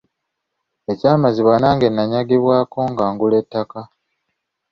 [0.91, 3.79] Ekyamazima nange nanyagibwako nga ngula ettaka.